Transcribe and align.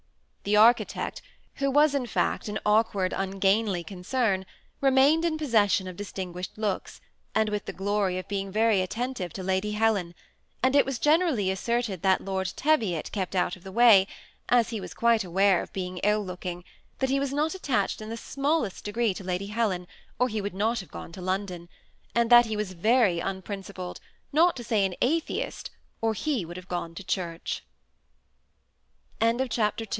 The 0.45 0.57
architect, 0.57 1.21
who 1.57 1.69
was 1.69 1.93
in 1.93 2.07
fact 2.07 2.47
an 2.47 2.57
awkward, 2.65 3.13
ungainly 3.15 3.83
concern, 3.83 4.47
remained 4.81 5.23
in 5.23 5.37
possession 5.37 5.87
of 5.87 5.95
distinguished 5.95 6.57
looks, 6.57 6.99
and 7.35 7.49
with 7.49 7.65
the 7.65 7.71
glory 7.73 8.17
of 8.17 8.27
being 8.27 8.51
very 8.51 8.81
attentive 8.81 9.31
to 9.33 9.43
Lady 9.43 9.73
Helen; 9.73 10.15
and 10.63 10.75
it 10.75 10.87
was 10.87 10.97
generally 10.97 11.51
asserted 11.51 12.01
that 12.01 12.21
Lord 12.25 12.51
Teviot 12.55 13.11
kept 13.11 13.35
out 13.35 13.53
20 13.53 13.59
THE 13.63 13.69
SEMI 13.69 13.69
ATTAOHED 13.69 14.07
COUPLE. 14.07 14.09
of 14.09 14.09
the 14.09 14.49
way— 14.49 14.49
as 14.59 14.69
he 14.71 14.81
was 14.81 14.93
quite 14.95 15.23
aware 15.23 15.61
of 15.61 15.71
being 15.71 15.99
ill 15.99 16.25
looking; 16.25 16.63
that 16.97 17.11
he 17.11 17.19
was 17.19 17.31
not 17.31 17.53
attached 17.53 18.01
in 18.01 18.09
the 18.09 18.17
smallest 18.17 18.83
degree 18.83 19.13
to 19.13 19.23
Ladj 19.23 19.51
Helen, 19.51 19.85
or 20.17 20.27
he 20.27 20.41
would 20.41 20.55
not 20.55 20.79
have 20.79 20.89
gone 20.89 21.11
to 21.11 21.21
London; 21.21 21.69
and 22.15 22.31
that 22.31 22.47
he 22.47 22.57
was 22.57 22.73
very 22.73 23.19
unprincipled, 23.19 23.99
not 24.33 24.55
to 24.55 24.63
Bay 24.63 24.83
an 24.83 24.95
atheist, 25.03 25.69
or 26.01 26.15
he 26.15 26.43
^ 26.45 26.47
woul 26.47 27.21